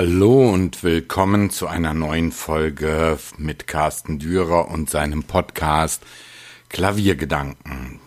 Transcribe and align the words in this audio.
Hallo 0.00 0.48
und 0.48 0.84
willkommen 0.84 1.50
zu 1.50 1.66
einer 1.66 1.92
neuen 1.92 2.30
Folge 2.30 3.18
mit 3.36 3.66
Carsten 3.66 4.20
Dürer 4.20 4.68
und 4.68 4.88
seinem 4.88 5.24
Podcast 5.24 6.04
Klaviergedanken. 6.68 7.98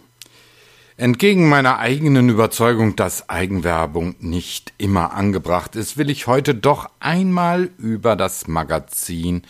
Entgegen 0.95 1.49
meiner 1.49 1.79
eigenen 1.79 2.29
Überzeugung, 2.29 2.95
dass 2.95 3.27
Eigenwerbung 3.27 4.15
nicht 4.19 4.71
immer 4.77 5.11
angebracht 5.11 5.75
ist, 5.75 5.97
will 5.97 6.09
ich 6.09 6.27
heute 6.27 6.55
doch 6.55 6.89
einmal 7.01 7.71
über 7.77 8.15
das 8.15 8.47
Magazin 8.47 9.41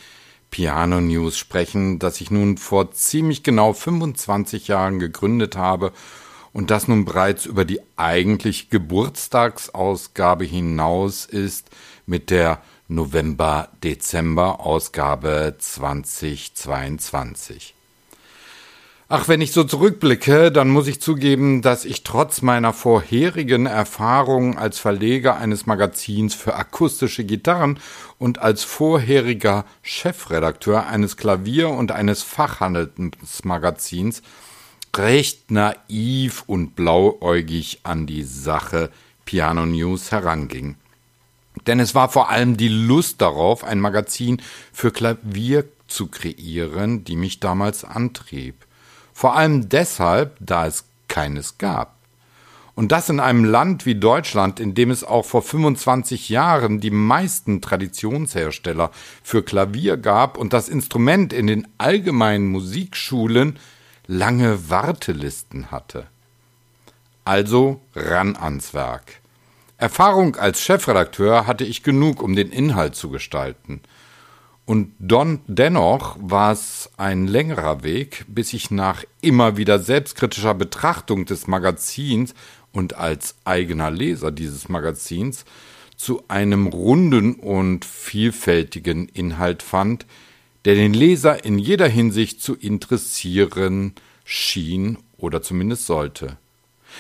Piano 0.50 1.00
News 1.00 1.38
sprechen, 1.38 2.00
das 2.00 2.22
ich 2.22 2.32
nun 2.32 2.58
vor 2.58 2.92
ziemlich 2.92 3.44
genau 3.44 3.74
25 3.74 4.68
Jahren 4.68 4.98
gegründet 4.98 5.58
habe 5.58 5.94
und 6.54 6.72
das 6.72 6.88
nun 6.88 7.04
bereits 7.06 7.46
über 7.46 7.66
die 7.66 7.82
eigentlich 7.96 8.70
Geburtstagsausgabe 8.70 10.46
hinaus 10.46 11.26
ist 11.26 11.70
mit 12.06 12.30
der 12.30 12.62
November-Dezember-Ausgabe 12.88 15.56
2022. 15.58 17.74
Ach, 19.14 19.28
wenn 19.28 19.42
ich 19.42 19.52
so 19.52 19.66
zurückblicke, 19.66 20.54
dann 20.54 20.70
muss 20.70 20.88
ich 20.88 21.02
zugeben, 21.02 21.62
dass 21.62 21.84
ich 21.84 22.04
trotz 22.04 22.42
meiner 22.42 22.72
vorherigen 22.72 23.66
Erfahrung 23.66 24.58
als 24.58 24.80
Verleger 24.80 25.36
eines 25.36 25.66
Magazins 25.66 26.34
für 26.34 26.56
akustische 26.56 27.26
Gitarren 27.26 27.78
und 28.20 28.40
als 28.40 28.64
vorheriger 28.64 29.66
Chefredakteur 29.82 30.88
eines 30.88 31.18
Klavier- 31.18 31.72
und 31.72 31.92
eines 31.92 32.24
Fachhandelsmagazins 32.24 34.22
recht 34.98 35.52
naiv 35.52 36.44
und 36.48 36.76
blauäugig 36.76 37.80
an 37.84 38.08
die 38.08 38.24
Sache 38.24 38.92
Piano 39.26 39.66
News 39.66 40.12
heranging. 40.12 40.76
Denn 41.68 41.80
es 41.80 41.96
war 41.96 42.10
vor 42.10 42.30
allem 42.30 42.58
die 42.58 42.70
Lust 42.70 43.22
darauf, 43.22 43.64
ein 43.64 43.80
Magazin 43.80 44.42
für 44.72 44.92
Klavier 44.92 45.66
zu 45.88 46.08
kreieren, 46.08 47.04
die 47.04 47.16
mich 47.16 47.40
damals 47.40 47.84
antrieb. 47.84 48.56
Vor 49.14 49.36
allem 49.36 49.70
deshalb, 49.70 50.38
da 50.40 50.66
es 50.66 50.86
keines 51.08 51.58
gab. 51.58 51.96
Und 52.74 52.92
das 52.94 53.10
in 53.10 53.20
einem 53.20 53.44
Land 53.44 53.86
wie 53.86 53.96
Deutschland, 53.96 54.60
in 54.60 54.74
dem 54.74 54.92
es 54.92 55.04
auch 55.04 55.26
vor 55.26 55.42
25 55.42 56.30
Jahren 56.30 56.80
die 56.80 56.90
meisten 56.90 57.62
Traditionshersteller 57.62 58.92
für 59.22 59.44
Klavier 59.44 59.98
gab 59.98 60.38
und 60.38 60.54
das 60.54 60.70
Instrument 60.70 61.34
in 61.34 61.48
den 61.48 61.68
allgemeinen 61.78 62.48
Musikschulen 62.48 63.60
lange 64.12 64.70
Wartelisten 64.70 65.72
hatte. 65.72 66.06
Also 67.24 67.80
ran 67.96 68.36
ans 68.36 68.74
Werk. 68.74 69.22
Erfahrung 69.78 70.36
als 70.36 70.62
Chefredakteur 70.62 71.48
hatte 71.48 71.64
ich 71.64 71.82
genug, 71.82 72.22
um 72.22 72.36
den 72.36 72.52
Inhalt 72.52 72.96
zu 72.96 73.10
gestalten. 73.10 73.80
Und 74.66 74.94
don, 75.00 75.40
dennoch 75.48 76.18
war 76.20 76.52
es 76.52 76.90
ein 76.98 77.26
längerer 77.26 77.84
Weg, 77.84 78.26
bis 78.28 78.52
ich 78.52 78.70
nach 78.70 79.06
immer 79.22 79.56
wieder 79.56 79.80
selbstkritischer 79.80 80.56
Betrachtung 80.56 81.24
des 81.24 81.48
Magazins 81.48 82.34
und 82.74 82.96
als 82.96 83.36
eigener 83.46 83.92
Leser 83.92 84.32
dieses 84.32 84.68
Magazins 84.68 85.46
zu 85.96 86.24
einem 86.28 86.68
runden 86.68 87.36
und 87.36 87.86
vielfältigen 87.86 89.08
Inhalt 89.08 89.64
fand, 89.64 90.06
der 90.66 90.76
den 90.76 90.94
Leser 90.94 91.44
in 91.44 91.58
jeder 91.58 91.88
Hinsicht 91.88 92.42
zu 92.42 92.56
interessieren 92.56 93.94
schien 94.24 94.98
oder 95.18 95.42
zumindest 95.42 95.86
sollte. 95.86 96.38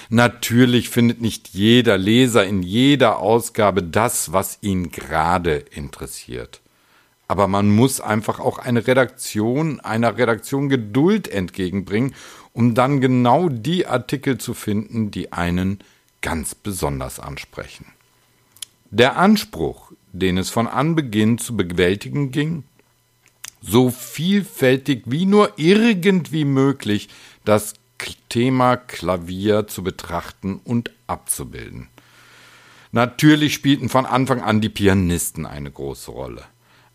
Natürlich 0.10 0.90
findet 0.90 1.22
nicht 1.22 1.50
jeder 1.50 1.98
Leser 1.98 2.46
in 2.46 2.64
jeder 2.64 3.20
Ausgabe 3.20 3.84
das, 3.84 4.32
was 4.32 4.58
ihn 4.62 4.92
gerade 4.92 5.66
interessiert 5.72 6.62
aber 7.32 7.48
man 7.48 7.70
muss 7.70 8.02
einfach 8.02 8.42
auch 8.42 8.58
eine 8.58 8.88
Redaktion, 8.88 9.80
einer 9.80 10.18
Redaktion 10.18 10.68
Geduld 10.68 11.30
entgegenbringen, 11.30 12.14
um 12.52 12.76
dann 12.76 13.00
genau 13.00 13.48
die 13.48 13.88
Artikel 13.88 14.38
zu 14.38 14.54
finden, 14.54 15.12
die 15.12 15.32
einen 15.32 15.80
ganz 16.22 16.56
besonders 16.56 17.22
ansprechen. 17.22 17.86
Der 18.90 19.16
Anspruch, 19.16 19.94
den 20.12 20.38
es 20.38 20.50
von 20.50 20.68
Anbeginn 20.68 21.38
zu 21.38 21.56
bewältigen 21.56 22.32
ging, 22.32 22.66
so 23.62 23.90
vielfältig 23.90 25.04
wie 25.06 25.26
nur 25.26 25.54
irgendwie 25.58 26.46
möglich 26.46 27.10
das 27.46 27.76
Thema 28.30 28.78
Klavier 28.78 29.68
zu 29.68 29.84
betrachten 29.84 30.60
und 30.64 30.92
abzubilden. 31.08 31.88
Natürlich 32.92 33.54
spielten 33.54 33.88
von 33.88 34.06
Anfang 34.06 34.42
an 34.42 34.60
die 34.60 34.70
Pianisten 34.70 35.46
eine 35.46 35.72
große 35.72 36.12
Rolle. 36.12 36.44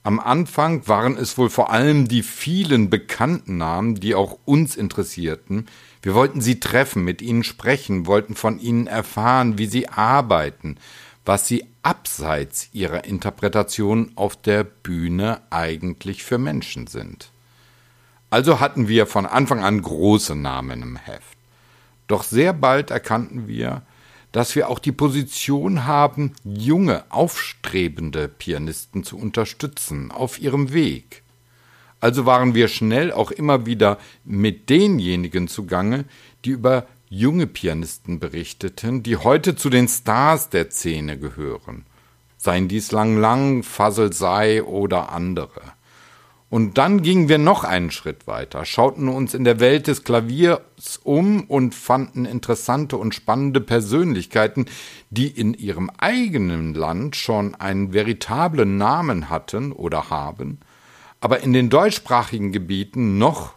Am 0.03 0.21
Anfang 0.21 0.87
waren 0.87 1.17
es 1.17 1.37
wohl 1.37 1.51
vor 1.51 1.71
allem 1.71 2.07
die 2.07 2.23
vielen 2.23 2.91
bekannten 2.91 3.57
Namen, 3.57 3.97
die 3.97 4.15
auch 4.15 4.39
uns 4.45 4.77
interessierten. 4.77 5.67
Wir 6.03 6.15
wollten 6.15 6.41
sie 6.41 6.61
treffen, 6.61 7.03
mit 7.03 7.23
ihnen 7.23 7.43
sprechen, 7.43 8.07
wollten 8.07 8.37
von 8.37 8.61
ihnen 8.61 8.87
erfahren, 8.87 9.59
wie 9.59 9.67
sie 9.67 9.89
arbeiten, 9.89 10.77
was 11.25 11.49
sie 11.49 11.65
abseits 11.87 12.69
ihrer 12.73 13.05
Interpretation 13.05 14.11
auf 14.17 14.35
der 14.35 14.65
Bühne 14.65 15.41
eigentlich 15.51 16.25
für 16.25 16.37
Menschen 16.37 16.89
sind. 16.89 17.31
Also 18.29 18.59
hatten 18.59 18.89
wir 18.89 19.07
von 19.07 19.25
Anfang 19.25 19.63
an 19.63 19.83
große 19.83 20.35
Namen 20.35 20.83
im 20.83 20.97
Heft. 20.97 21.39
Doch 22.09 22.25
sehr 22.25 22.53
bald 22.53 22.91
erkannten 22.91 23.47
wir, 23.47 23.83
dass 24.33 24.57
wir 24.57 24.69
auch 24.69 24.81
die 24.81 24.91
Position 24.91 25.87
haben, 25.87 26.33
junge, 26.43 27.05
aufstrebende 27.09 28.27
Pianisten 28.27 29.05
zu 29.05 29.17
unterstützen 29.17 30.11
auf 30.11 30.41
ihrem 30.41 30.73
Weg. 30.73 31.23
Also 32.01 32.27
waren 32.27 32.57
wir 32.57 32.67
schnell 32.67 33.13
auch 33.13 33.31
immer 33.31 33.65
wieder 33.65 33.99
mit 34.25 34.71
denjenigen 34.71 35.47
zugange, 35.47 36.05
die 36.45 36.51
über 36.51 36.89
junge 37.09 37.47
Pianisten 37.47 38.19
berichteten, 38.19 39.03
die 39.03 39.17
heute 39.17 39.57
zu 39.57 39.71
den 39.71 39.89
Stars 39.89 40.49
der 40.49 40.71
Szene 40.71 41.19
gehören. 41.19 41.87
Seien 42.37 42.69
dies 42.69 42.93
Lang 42.93 43.19
Lang, 43.19 43.63
Fassel 43.63 44.13
Sei 44.13 44.63
oder 44.63 45.13
andere. 45.13 45.63
Und 46.49 46.79
dann 46.79 47.03
gingen 47.03 47.29
wir 47.29 47.39
noch 47.39 47.65
einen 47.65 47.91
Schritt 47.91 48.29
weiter, 48.29 48.65
schauten 48.65 49.09
uns 49.09 49.35
in 49.35 49.43
der 49.43 49.59
Welt 49.59 49.89
des 49.89 50.05
Klaviers 50.05 50.61
um 51.03 51.43
und 51.43 51.75
fanden 51.75 52.25
interessante 52.25 52.97
und 52.97 53.17
spannende 53.17 53.61
Persönlichkeiten, 53.61 54.67
die 55.11 55.27
in 55.27 55.55
ihrem 55.55 55.91
eigenen 55.99 56.73
Land 56.75 57.17
schon 57.17 57.57
einen 57.57 57.93
veritablen 57.93 58.77
Namen 58.77 59.29
hatten 59.29 59.73
oder 59.73 60.09
haben, 60.09 60.61
aber 61.21 61.41
in 61.41 61.53
den 61.53 61.69
deutschsprachigen 61.69 62.53
Gebieten 62.53 63.19
noch 63.19 63.55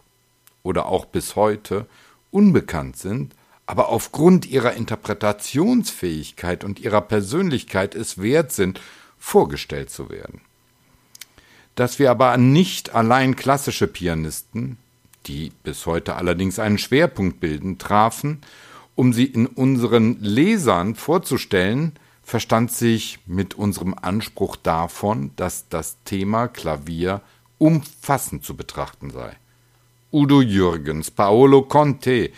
oder 0.64 0.86
auch 0.86 1.04
bis 1.04 1.36
heute 1.36 1.86
unbekannt 2.32 2.96
sind, 2.96 3.34
aber 3.70 3.88
aufgrund 3.88 4.46
ihrer 4.46 4.74
Interpretationsfähigkeit 4.74 6.64
und 6.64 6.80
ihrer 6.80 7.00
Persönlichkeit 7.00 7.94
es 7.94 8.20
wert 8.20 8.52
sind, 8.52 8.80
vorgestellt 9.18 9.90
zu 9.90 10.10
werden 10.10 10.40
dass 11.80 11.98
wir 11.98 12.10
aber 12.10 12.36
nicht 12.36 12.94
allein 12.94 13.36
klassische 13.36 13.86
Pianisten, 13.86 14.76
die 15.26 15.50
bis 15.62 15.86
heute 15.86 16.16
allerdings 16.16 16.58
einen 16.58 16.76
Schwerpunkt 16.76 17.40
bilden, 17.40 17.78
trafen, 17.78 18.42
um 18.96 19.14
sie 19.14 19.24
in 19.24 19.46
unseren 19.46 20.20
Lesern 20.20 20.94
vorzustellen, 20.94 21.92
verstand 22.22 22.70
sich 22.70 23.18
mit 23.24 23.54
unserem 23.54 23.94
Anspruch 23.94 24.56
davon, 24.56 25.30
dass 25.36 25.70
das 25.70 25.96
Thema 26.04 26.48
Klavier 26.48 27.22
umfassend 27.56 28.44
zu 28.44 28.56
betrachten 28.56 29.10
sei. 29.10 29.36
Udo 30.12 30.42
Jürgens, 30.42 31.10
Paolo 31.10 31.62
Conte, 31.62 32.30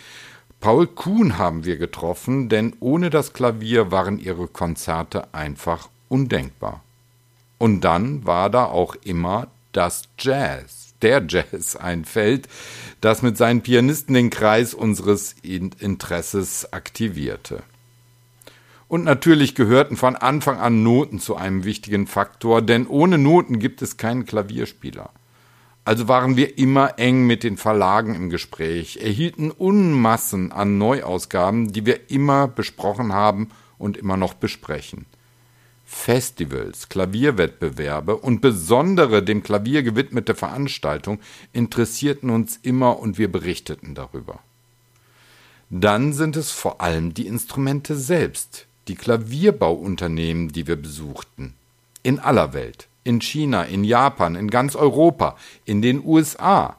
Paul 0.62 0.86
Kuhn 0.86 1.38
haben 1.38 1.64
wir 1.64 1.76
getroffen, 1.76 2.48
denn 2.48 2.76
ohne 2.78 3.10
das 3.10 3.32
Klavier 3.32 3.90
waren 3.90 4.20
ihre 4.20 4.46
Konzerte 4.46 5.34
einfach 5.34 5.88
undenkbar. 6.08 6.84
Und 7.58 7.80
dann 7.80 8.24
war 8.24 8.48
da 8.48 8.66
auch 8.66 8.94
immer 9.02 9.48
das 9.72 10.04
Jazz, 10.20 10.94
der 11.02 11.24
Jazz, 11.28 11.74
ein 11.80 12.04
Feld, 12.04 12.48
das 13.00 13.22
mit 13.22 13.36
seinen 13.36 13.62
Pianisten 13.62 14.14
den 14.14 14.30
Kreis 14.30 14.72
unseres 14.72 15.34
Interesses 15.42 16.72
aktivierte. 16.72 17.64
Und 18.86 19.02
natürlich 19.02 19.56
gehörten 19.56 19.96
von 19.96 20.14
Anfang 20.14 20.60
an 20.60 20.84
Noten 20.84 21.18
zu 21.18 21.34
einem 21.34 21.64
wichtigen 21.64 22.06
Faktor, 22.06 22.62
denn 22.62 22.86
ohne 22.86 23.18
Noten 23.18 23.58
gibt 23.58 23.82
es 23.82 23.96
keinen 23.96 24.26
Klavierspieler. 24.26 25.10
Also 25.84 26.06
waren 26.06 26.36
wir 26.36 26.58
immer 26.58 26.98
eng 26.98 27.26
mit 27.26 27.42
den 27.42 27.56
Verlagen 27.56 28.14
im 28.14 28.30
Gespräch, 28.30 28.98
erhielten 28.98 29.50
Unmassen 29.50 30.52
an 30.52 30.78
Neuausgaben, 30.78 31.72
die 31.72 31.86
wir 31.86 32.10
immer 32.10 32.46
besprochen 32.46 33.12
haben 33.12 33.50
und 33.78 33.96
immer 33.96 34.16
noch 34.16 34.34
besprechen. 34.34 35.06
Festivals, 35.84 36.88
Klavierwettbewerbe 36.88 38.16
und 38.16 38.40
besondere 38.40 39.22
dem 39.22 39.42
Klavier 39.42 39.82
gewidmete 39.82 40.34
Veranstaltungen 40.34 41.20
interessierten 41.52 42.30
uns 42.30 42.58
immer 42.62 42.98
und 42.98 43.18
wir 43.18 43.30
berichteten 43.30 43.94
darüber. 43.94 44.38
Dann 45.68 46.12
sind 46.12 46.36
es 46.36 46.50
vor 46.50 46.80
allem 46.80 47.12
die 47.12 47.26
Instrumente 47.26 47.96
selbst, 47.96 48.66
die 48.88 48.94
Klavierbauunternehmen, 48.94 50.48
die 50.48 50.66
wir 50.66 50.76
besuchten. 50.76 51.54
In 52.02 52.18
aller 52.18 52.52
Welt. 52.52 52.88
In 53.04 53.20
China, 53.20 53.64
in 53.64 53.84
Japan, 53.84 54.36
in 54.36 54.48
ganz 54.48 54.76
Europa, 54.76 55.36
in 55.64 55.82
den 55.82 56.04
USA. 56.04 56.76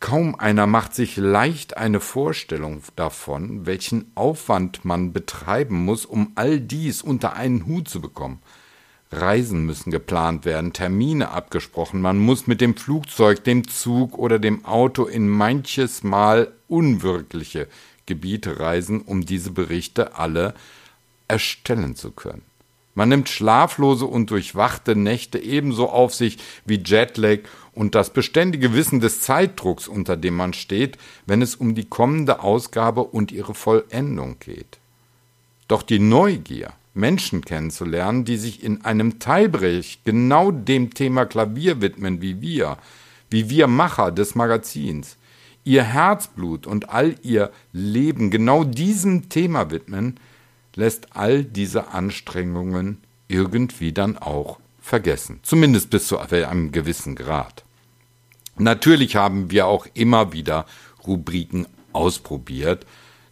Kaum 0.00 0.34
einer 0.34 0.66
macht 0.66 0.94
sich 0.94 1.16
leicht 1.18 1.76
eine 1.76 2.00
Vorstellung 2.00 2.82
davon, 2.96 3.66
welchen 3.66 4.10
Aufwand 4.14 4.84
man 4.84 5.12
betreiben 5.12 5.84
muss, 5.84 6.06
um 6.06 6.32
all 6.36 6.58
dies 6.58 7.02
unter 7.02 7.34
einen 7.34 7.66
Hut 7.66 7.88
zu 7.88 8.00
bekommen. 8.00 8.40
Reisen 9.12 9.66
müssen 9.66 9.90
geplant 9.90 10.44
werden, 10.44 10.72
Termine 10.72 11.30
abgesprochen, 11.30 12.00
man 12.00 12.18
muss 12.18 12.46
mit 12.46 12.60
dem 12.60 12.76
Flugzeug, 12.76 13.42
dem 13.44 13.66
Zug 13.66 14.16
oder 14.16 14.38
dem 14.38 14.64
Auto 14.64 15.04
in 15.04 15.28
manches 15.28 16.02
Mal 16.02 16.52
unwirkliche 16.68 17.68
Gebiete 18.06 18.60
reisen, 18.60 19.02
um 19.02 19.26
diese 19.26 19.50
Berichte 19.50 20.16
alle 20.16 20.54
erstellen 21.28 21.94
zu 21.96 22.12
können. 22.12 22.42
Man 23.00 23.08
nimmt 23.08 23.30
schlaflose 23.30 24.04
und 24.04 24.30
durchwachte 24.30 24.94
Nächte 24.94 25.38
ebenso 25.38 25.88
auf 25.88 26.12
sich 26.12 26.36
wie 26.66 26.82
Jetlag 26.84 27.38
und 27.72 27.94
das 27.94 28.10
beständige 28.10 28.74
Wissen 28.74 29.00
des 29.00 29.22
Zeitdrucks, 29.22 29.88
unter 29.88 30.18
dem 30.18 30.36
man 30.36 30.52
steht, 30.52 30.98
wenn 31.24 31.40
es 31.40 31.54
um 31.54 31.74
die 31.74 31.86
kommende 31.86 32.40
Ausgabe 32.40 33.02
und 33.04 33.32
ihre 33.32 33.54
Vollendung 33.54 34.36
geht. 34.38 34.76
Doch 35.66 35.82
die 35.82 35.98
Neugier, 35.98 36.74
Menschen 36.92 37.42
kennenzulernen, 37.42 38.26
die 38.26 38.36
sich 38.36 38.62
in 38.62 38.84
einem 38.84 39.18
Teilbereich 39.18 40.00
genau 40.04 40.50
dem 40.50 40.92
Thema 40.92 41.24
Klavier 41.24 41.80
widmen 41.80 42.20
wie 42.20 42.42
wir, 42.42 42.76
wie 43.30 43.48
wir 43.48 43.66
Macher 43.66 44.12
des 44.12 44.34
Magazins, 44.34 45.16
ihr 45.64 45.84
Herzblut 45.84 46.66
und 46.66 46.90
all 46.90 47.14
ihr 47.22 47.50
Leben 47.72 48.30
genau 48.30 48.62
diesem 48.62 49.30
Thema 49.30 49.70
widmen, 49.70 50.20
lässt 50.74 51.16
all 51.16 51.44
diese 51.44 51.88
Anstrengungen 51.88 52.98
irgendwie 53.28 53.92
dann 53.92 54.18
auch 54.18 54.58
vergessen. 54.80 55.40
Zumindest 55.42 55.90
bis 55.90 56.06
zu 56.06 56.18
einem 56.18 56.72
gewissen 56.72 57.14
Grad. 57.14 57.64
Natürlich 58.56 59.16
haben 59.16 59.50
wir 59.50 59.66
auch 59.66 59.86
immer 59.94 60.32
wieder 60.32 60.66
Rubriken 61.06 61.66
ausprobiert, 61.92 62.86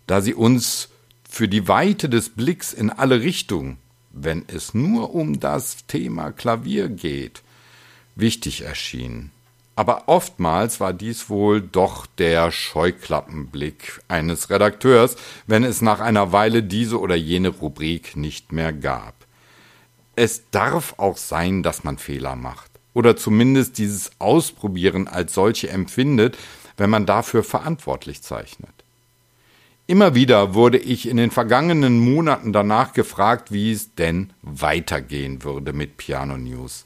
da 0.07 0.21
sie 0.21 0.35
uns 0.35 0.89
für 1.29 1.49
die 1.49 1.69
Weite 1.69 2.09
des 2.09 2.31
Blicks 2.31 2.73
in 2.73 2.91
alle 2.91 3.21
Richtungen, 3.21 3.79
wenn 4.11 4.45
es 4.47 4.73
nur 4.73 5.15
um 5.15 5.39
das 5.41 5.87
Thema 5.87 6.33
Klavier 6.33 6.89
geht, 6.89 7.43
wichtig 8.15 8.63
erschienen. 8.63 9.31
Aber 9.79 10.09
oftmals 10.09 10.81
war 10.81 10.93
dies 10.93 11.31
wohl 11.31 11.61
doch 11.61 12.07
der 12.07 12.51
Scheuklappenblick 12.51 14.01
eines 14.09 14.51
Redakteurs, 14.51 15.15
wenn 15.47 15.63
es 15.63 15.83
nach 15.83 16.01
einer 16.01 16.33
Weile 16.33 16.65
diese 16.65 16.99
oder 16.99 17.15
jene 17.15 17.51
Rubrik 17.51 18.17
nicht 18.17 18.51
mehr 18.51 18.73
gab. 18.73 19.15
Es 20.17 20.51
darf 20.51 20.95
auch 20.97 21.17
sein, 21.17 21.63
dass 21.63 21.85
man 21.85 21.97
Fehler 21.97 22.35
macht 22.35 22.73
oder 22.93 23.17
zumindest 23.17 23.79
dieses 23.79 24.11
Ausprobieren 24.19 25.07
als 25.07 25.35
solche 25.35 25.69
empfindet, 25.69 26.37
wenn 26.77 26.91
man 26.91 27.07
dafür 27.07 27.45
verantwortlich 27.45 28.21
zeichnet. 28.21 28.75
Immer 29.87 30.17
wieder 30.17 30.55
wurde 30.55 30.79
ich 30.79 31.09
in 31.09 31.19
den 31.19 31.31
vergangenen 31.31 32.01
Monaten 32.01 32.53
danach 32.53 32.95
gefragt, 32.95 33.53
wie 33.53 33.71
es 33.71 33.95
denn 33.95 34.33
weitergehen 34.43 35.45
würde 35.45 35.73
mit 35.73 35.99
Piano 35.99 36.37
News. 36.37 36.85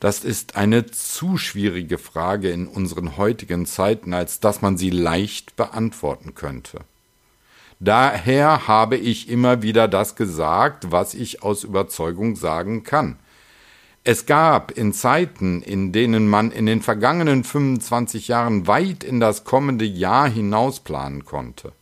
Das 0.00 0.24
ist 0.24 0.56
eine 0.56 0.86
zu 0.86 1.38
schwierige 1.38 1.98
Frage 1.98 2.50
in 2.50 2.66
unseren 2.66 3.16
heutigen 3.16 3.64
Zeiten, 3.64 4.12
als 4.12 4.40
dass 4.40 4.60
man 4.60 4.76
sie 4.76 4.90
leicht 4.90 5.56
beantworten 5.56 6.34
könnte. 6.34 6.80
Daher 7.80 8.68
habe 8.68 8.96
ich 8.96 9.28
immer 9.28 9.62
wieder 9.62 9.88
das 9.88 10.16
gesagt, 10.16 10.90
was 10.90 11.14
ich 11.14 11.42
aus 11.42 11.64
Überzeugung 11.64 12.36
sagen 12.36 12.84
kann. 12.84 13.18
Es 14.04 14.24
gab 14.24 14.70
in 14.70 14.92
Zeiten, 14.92 15.62
in 15.62 15.92
denen 15.92 16.28
man 16.28 16.52
in 16.52 16.66
den 16.66 16.80
vergangenen 16.80 17.42
25 17.42 18.28
Jahren 18.28 18.66
weit 18.66 19.02
in 19.02 19.18
das 19.18 19.44
kommende 19.44 19.84
Jahr 19.84 20.28
hinaus 20.28 20.80
planen 20.80 21.24
konnte. 21.24 21.72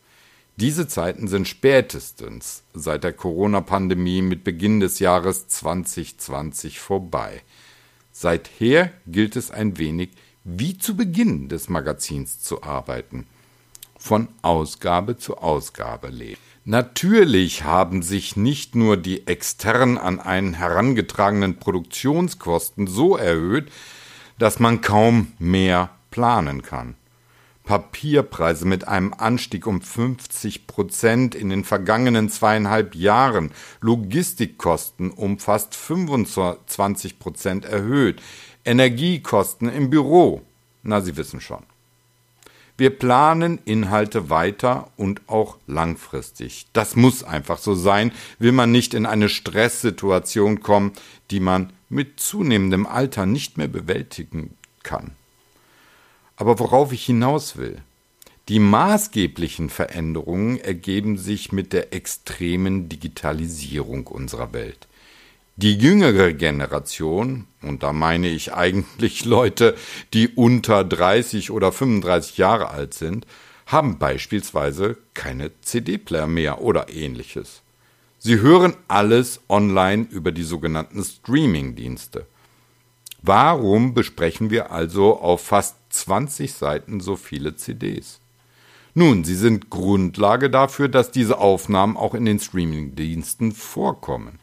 Diese 0.57 0.87
Zeiten 0.87 1.27
sind 1.27 1.47
spätestens 1.47 2.63
seit 2.73 3.03
der 3.03 3.13
Corona-Pandemie 3.13 4.21
mit 4.21 4.43
Beginn 4.43 4.79
des 4.79 4.99
Jahres 4.99 5.47
2020 5.49 6.79
vorbei. 6.79 7.41
Seither 8.17 8.93
gilt 9.07 9.35
es 9.35 9.51
ein 9.51 9.77
wenig 9.77 10.11
wie 10.45 10.77
zu 10.77 10.95
Beginn 10.95 11.49
des 11.49 11.67
Magazins 11.67 12.39
zu 12.39 12.63
arbeiten. 12.63 13.27
Von 13.97 14.29
Ausgabe 14.41 15.17
zu 15.17 15.37
Ausgabe 15.39 16.07
leben. 16.07 16.39
Natürlich 16.63 17.65
haben 17.65 18.03
sich 18.03 18.37
nicht 18.37 18.73
nur 18.73 18.95
die 18.95 19.27
extern 19.27 19.97
an 19.97 20.21
einen 20.21 20.53
herangetragenen 20.53 21.59
Produktionskosten 21.59 22.87
so 22.87 23.17
erhöht, 23.17 23.69
dass 24.39 24.59
man 24.59 24.79
kaum 24.79 25.33
mehr 25.37 25.89
planen 26.09 26.61
kann. 26.61 26.95
Papierpreise 27.65 28.65
mit 28.65 28.87
einem 28.87 29.13
Anstieg 29.17 29.67
um 29.67 29.81
50 29.81 30.67
Prozent 30.67 31.35
in 31.35 31.49
den 31.49 31.63
vergangenen 31.63 32.29
zweieinhalb 32.29 32.95
Jahren, 32.95 33.51
Logistikkosten 33.81 35.11
um 35.11 35.39
fast 35.39 35.75
25 35.75 37.19
Prozent 37.19 37.65
erhöht, 37.65 38.21
Energiekosten 38.63 39.69
im 39.69 39.89
Büro. 39.89 40.41
Na, 40.83 41.01
Sie 41.01 41.17
wissen 41.17 41.41
schon. 41.41 41.63
Wir 42.77 42.89
planen 42.89 43.59
Inhalte 43.63 44.29
weiter 44.29 44.91
und 44.97 45.21
auch 45.27 45.57
langfristig. 45.65 46.67
Das 46.73 46.97
muss 46.97 47.23
einfach 47.23 47.57
so 47.57 47.73
sein, 47.73 48.11
will 48.37 48.51
man 48.51 48.71
nicht 48.71 48.93
in 48.93 49.05
eine 49.05 49.29
Stresssituation 49.29 50.59
kommen, 50.59 50.91
die 51.31 51.39
man 51.39 51.71
mit 51.87 52.19
zunehmendem 52.19 52.85
Alter 52.85 53.25
nicht 53.25 53.57
mehr 53.57 53.69
bewältigen 53.69 54.57
kann. 54.83 55.11
Aber 56.35 56.59
worauf 56.59 56.91
ich 56.91 57.05
hinaus 57.05 57.57
will, 57.57 57.81
die 58.47 58.59
maßgeblichen 58.59 59.69
Veränderungen 59.69 60.59
ergeben 60.59 61.17
sich 61.17 61.51
mit 61.51 61.73
der 61.73 61.93
extremen 61.93 62.89
Digitalisierung 62.89 64.05
unserer 64.05 64.53
Welt. 64.53 64.87
Die 65.55 65.73
jüngere 65.73 66.33
Generation, 66.33 67.47
und 67.61 67.81
da 67.81 67.93
meine 67.93 68.27
ich 68.27 68.53
eigentlich 68.53 69.25
Leute, 69.25 69.75
die 70.13 70.27
unter 70.27 70.83
30 70.83 71.49
oder 71.49 71.71
35 71.71 72.37
Jahre 72.37 72.69
alt 72.69 72.93
sind, 72.93 73.25
haben 73.65 73.97
beispielsweise 73.97 74.97
keine 75.13 75.49
CD-Player 75.61 76.27
mehr 76.27 76.61
oder 76.61 76.89
ähnliches. 76.89 77.61
Sie 78.19 78.39
hören 78.39 78.75
alles 78.87 79.39
online 79.49 80.07
über 80.11 80.31
die 80.31 80.43
sogenannten 80.43 81.03
Streaming-Dienste. 81.03 82.27
Warum 83.21 83.95
besprechen 83.95 84.51
wir 84.51 84.71
also 84.71 85.19
auf 85.19 85.41
fast 85.41 85.77
20 85.95 86.53
Seiten 86.53 86.99
so 86.99 87.15
viele 87.15 87.55
CDs? 87.55 88.19
Nun, 88.93 89.23
sie 89.25 89.35
sind 89.35 89.69
Grundlage 89.69 90.49
dafür, 90.49 90.87
dass 90.87 91.11
diese 91.11 91.37
Aufnahmen 91.37 91.97
auch 91.97 92.13
in 92.13 92.25
den 92.25 92.39
Streamingdiensten 92.39 93.51
vorkommen. 93.51 94.39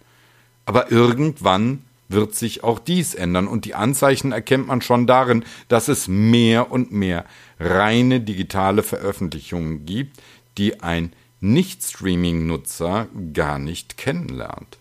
Aber 0.66 0.92
irgendwann 0.92 1.84
wird 2.08 2.34
sich 2.34 2.62
auch 2.62 2.78
dies 2.78 3.14
ändern 3.14 3.48
und 3.48 3.64
die 3.64 3.74
Anzeichen 3.74 4.32
erkennt 4.32 4.66
man 4.66 4.82
schon 4.82 5.06
darin, 5.06 5.44
dass 5.68 5.88
es 5.88 6.08
mehr 6.08 6.70
und 6.70 6.92
mehr 6.92 7.24
reine 7.58 8.20
digitale 8.20 8.82
Veröffentlichungen 8.82 9.86
gibt, 9.86 10.20
die 10.58 10.82
ein 10.82 11.12
Nicht-Streaming-Nutzer 11.40 13.08
gar 13.32 13.58
nicht 13.58 13.96
kennenlernt. 13.96 14.78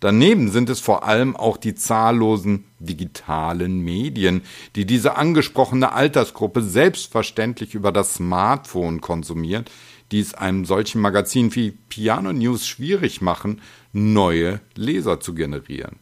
Daneben 0.00 0.50
sind 0.50 0.68
es 0.68 0.80
vor 0.80 1.04
allem 1.04 1.34
auch 1.34 1.56
die 1.56 1.74
zahllosen 1.74 2.64
digitalen 2.78 3.80
Medien, 3.80 4.42
die 4.74 4.84
diese 4.84 5.16
angesprochene 5.16 5.92
Altersgruppe 5.92 6.62
selbstverständlich 6.62 7.74
über 7.74 7.92
das 7.92 8.14
Smartphone 8.14 9.00
konsumiert, 9.00 9.70
die 10.12 10.20
es 10.20 10.34
einem 10.34 10.66
solchen 10.66 11.00
Magazin 11.00 11.54
wie 11.54 11.70
Piano 11.70 12.32
News 12.32 12.66
schwierig 12.66 13.22
machen, 13.22 13.62
neue 13.92 14.60
Leser 14.74 15.18
zu 15.20 15.34
generieren. 15.34 15.96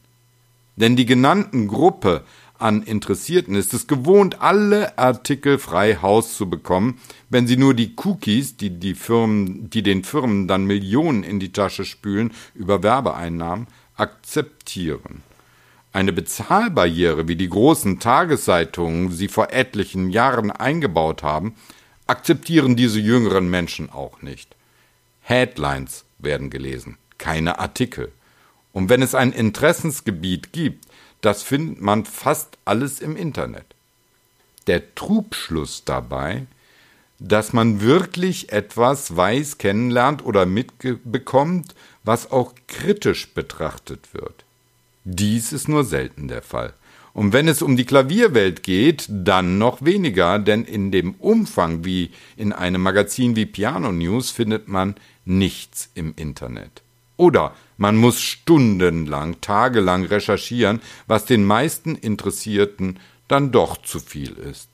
Denn 0.76 0.96
die 0.96 1.06
genannten 1.06 1.68
Gruppe 1.68 2.24
an 2.58 2.82
Interessierten 2.82 3.54
ist 3.54 3.74
es 3.74 3.86
gewohnt, 3.86 4.40
alle 4.40 4.98
Artikel 4.98 5.58
frei 5.58 5.96
Haus 5.96 6.36
zu 6.36 6.48
bekommen, 6.48 6.98
wenn 7.28 7.46
sie 7.46 7.56
nur 7.56 7.74
die 7.74 7.94
Cookies, 7.96 8.56
die, 8.56 8.70
die, 8.70 8.94
Firmen, 8.94 9.70
die 9.70 9.82
den 9.82 10.04
Firmen 10.04 10.48
dann 10.48 10.64
Millionen 10.64 11.24
in 11.24 11.40
die 11.40 11.52
Tasche 11.52 11.84
spülen 11.84 12.32
über 12.54 12.82
Werbeeinnahmen, 12.82 13.66
akzeptieren. 13.96 15.22
Eine 15.92 16.12
Bezahlbarriere, 16.12 17.28
wie 17.28 17.36
die 17.36 17.48
großen 17.48 18.00
Tageszeitungen 18.00 19.12
sie 19.12 19.28
vor 19.28 19.52
etlichen 19.52 20.10
Jahren 20.10 20.50
eingebaut 20.50 21.22
haben, 21.22 21.54
akzeptieren 22.06 22.76
diese 22.76 22.98
jüngeren 22.98 23.48
Menschen 23.48 23.90
auch 23.90 24.20
nicht. 24.20 24.56
Headlines 25.22 26.04
werden 26.18 26.50
gelesen, 26.50 26.98
keine 27.18 27.58
Artikel. 27.58 28.12
Und 28.72 28.88
wenn 28.88 29.02
es 29.02 29.14
ein 29.14 29.32
Interessensgebiet 29.32 30.52
gibt, 30.52 30.84
das 31.20 31.42
findet 31.42 31.80
man 31.80 32.04
fast 32.04 32.58
alles 32.64 33.00
im 33.00 33.16
Internet. 33.16 33.64
Der 34.66 34.94
Trugschluss 34.94 35.84
dabei, 35.84 36.46
dass 37.28 37.54
man 37.54 37.80
wirklich 37.80 38.52
etwas 38.52 39.16
weiß, 39.16 39.56
kennenlernt 39.58 40.24
oder 40.24 40.44
mitbekommt, 40.44 41.74
was 42.04 42.30
auch 42.30 42.54
kritisch 42.66 43.32
betrachtet 43.32 44.12
wird. 44.12 44.44
Dies 45.04 45.52
ist 45.52 45.68
nur 45.68 45.84
selten 45.84 46.28
der 46.28 46.42
Fall. 46.42 46.74
Und 47.14 47.32
wenn 47.32 47.48
es 47.48 47.62
um 47.62 47.76
die 47.76 47.86
Klavierwelt 47.86 48.62
geht, 48.62 49.06
dann 49.08 49.56
noch 49.56 49.84
weniger, 49.84 50.38
denn 50.38 50.64
in 50.64 50.90
dem 50.90 51.14
Umfang 51.14 51.84
wie 51.84 52.10
in 52.36 52.52
einem 52.52 52.82
Magazin 52.82 53.36
wie 53.36 53.46
Piano 53.46 53.92
News 53.92 54.30
findet 54.30 54.68
man 54.68 54.96
nichts 55.24 55.90
im 55.94 56.12
Internet. 56.16 56.82
Oder 57.16 57.54
man 57.78 57.96
muss 57.96 58.20
stundenlang, 58.20 59.40
tagelang 59.40 60.04
recherchieren, 60.04 60.80
was 61.06 61.24
den 61.24 61.44
meisten 61.44 61.94
Interessierten 61.94 62.98
dann 63.28 63.52
doch 63.52 63.80
zu 63.80 64.00
viel 64.00 64.32
ist. 64.32 64.73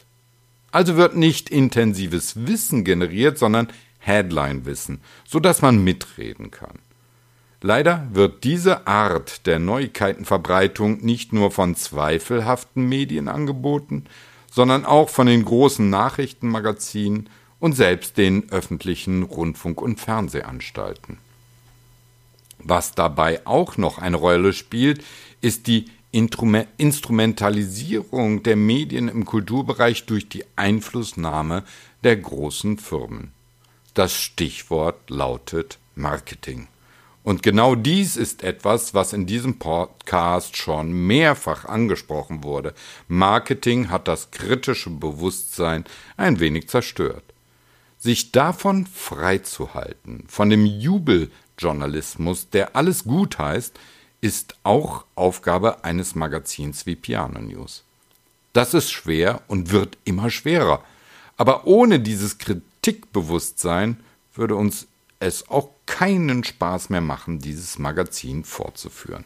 Also 0.72 0.96
wird 0.96 1.16
nicht 1.16 1.50
intensives 1.50 2.46
Wissen 2.46 2.84
generiert, 2.84 3.38
sondern 3.38 3.68
Headline-Wissen, 3.98 5.00
so 5.26 5.40
dass 5.40 5.62
man 5.62 5.82
mitreden 5.82 6.50
kann. 6.50 6.78
Leider 7.62 8.08
wird 8.12 8.44
diese 8.44 8.86
Art 8.86 9.46
der 9.46 9.58
Neuigkeitenverbreitung 9.58 11.04
nicht 11.04 11.32
nur 11.32 11.50
von 11.50 11.74
zweifelhaften 11.74 12.88
Medien 12.88 13.28
angeboten, 13.28 14.04
sondern 14.50 14.86
auch 14.86 15.10
von 15.10 15.26
den 15.26 15.44
großen 15.44 15.90
Nachrichtenmagazinen 15.90 17.28
und 17.58 17.74
selbst 17.74 18.16
den 18.16 18.50
öffentlichen 18.50 19.22
Rundfunk- 19.22 19.82
und 19.82 20.00
Fernsehanstalten. 20.00 21.18
Was 22.58 22.94
dabei 22.94 23.46
auch 23.46 23.76
noch 23.76 23.98
eine 23.98 24.16
Rolle 24.16 24.52
spielt, 24.52 25.04
ist 25.42 25.66
die 25.66 25.86
Instrumentalisierung 26.12 28.42
der 28.42 28.56
Medien 28.56 29.08
im 29.08 29.24
Kulturbereich 29.24 30.06
durch 30.06 30.28
die 30.28 30.44
Einflussnahme 30.56 31.62
der 32.02 32.16
großen 32.16 32.78
Firmen. 32.78 33.30
Das 33.94 34.14
Stichwort 34.14 35.10
lautet 35.10 35.78
Marketing. 35.94 36.68
Und 37.22 37.42
genau 37.42 37.74
dies 37.74 38.16
ist 38.16 38.42
etwas, 38.42 38.94
was 38.94 39.12
in 39.12 39.26
diesem 39.26 39.58
Podcast 39.58 40.56
schon 40.56 41.06
mehrfach 41.06 41.66
angesprochen 41.66 42.42
wurde. 42.42 42.74
Marketing 43.08 43.90
hat 43.90 44.08
das 44.08 44.30
kritische 44.30 44.90
Bewusstsein 44.90 45.84
ein 46.16 46.40
wenig 46.40 46.68
zerstört. 46.68 47.24
Sich 47.98 48.32
davon 48.32 48.86
freizuhalten, 48.86 50.24
von 50.28 50.48
dem 50.48 50.64
Jubeljournalismus, 50.64 52.48
der 52.48 52.74
alles 52.74 53.04
gut 53.04 53.38
heißt, 53.38 53.78
ist 54.20 54.56
auch 54.62 55.04
Aufgabe 55.14 55.84
eines 55.84 56.14
Magazins 56.14 56.86
wie 56.86 56.96
Piano 56.96 57.40
News. 57.40 57.84
Das 58.52 58.74
ist 58.74 58.90
schwer 58.90 59.42
und 59.48 59.70
wird 59.72 59.96
immer 60.04 60.30
schwerer. 60.30 60.84
Aber 61.36 61.66
ohne 61.66 62.00
dieses 62.00 62.38
Kritikbewusstsein 62.38 63.98
würde 64.34 64.56
uns 64.56 64.86
es 65.20 65.48
auch 65.48 65.70
keinen 65.86 66.44
Spaß 66.44 66.90
mehr 66.90 67.00
machen, 67.00 67.38
dieses 67.38 67.78
Magazin 67.78 68.44
fortzuführen. 68.44 69.24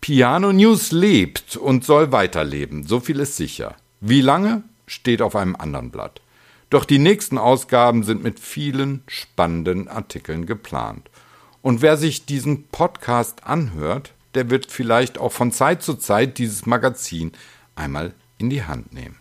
Piano 0.00 0.52
News 0.52 0.90
lebt 0.90 1.56
und 1.56 1.84
soll 1.84 2.10
weiterleben, 2.10 2.86
so 2.86 2.98
viel 2.98 3.20
ist 3.20 3.36
sicher. 3.36 3.76
Wie 4.00 4.20
lange 4.20 4.64
steht 4.86 5.22
auf 5.22 5.36
einem 5.36 5.54
anderen 5.54 5.90
Blatt. 5.90 6.20
Doch 6.70 6.84
die 6.84 6.98
nächsten 6.98 7.38
Ausgaben 7.38 8.02
sind 8.02 8.22
mit 8.22 8.40
vielen 8.40 9.04
spannenden 9.06 9.88
Artikeln 9.88 10.46
geplant. 10.46 11.08
Und 11.62 11.80
wer 11.80 11.96
sich 11.96 12.26
diesen 12.26 12.64
Podcast 12.64 13.46
anhört, 13.46 14.12
der 14.34 14.50
wird 14.50 14.70
vielleicht 14.70 15.18
auch 15.18 15.32
von 15.32 15.52
Zeit 15.52 15.82
zu 15.82 15.94
Zeit 15.94 16.38
dieses 16.38 16.66
Magazin 16.66 17.32
einmal 17.76 18.12
in 18.38 18.50
die 18.50 18.64
Hand 18.64 18.92
nehmen. 18.92 19.16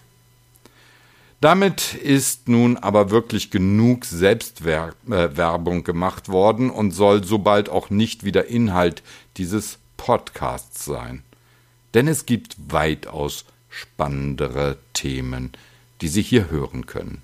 Damit 1.39 1.95
ist 1.95 2.49
nun 2.49 2.77
aber 2.77 3.09
wirklich 3.09 3.49
genug 3.49 4.05
Selbstwerbung 4.05 5.83
gemacht 5.83 6.29
worden 6.29 6.69
und 6.69 6.91
soll 6.91 7.23
sobald 7.23 7.67
auch 7.69 7.89
nicht 7.89 8.23
wieder 8.23 8.45
Inhalt 8.45 9.01
dieses 9.37 9.79
Podcasts 9.97 10.85
sein. 10.85 11.23
Denn 11.95 12.07
es 12.07 12.27
gibt 12.27 12.55
weitaus 12.67 13.45
spannendere 13.69 14.77
Themen, 14.93 15.51
die 16.01 16.09
Sie 16.09 16.21
hier 16.21 16.51
hören 16.51 16.85
können. 16.85 17.21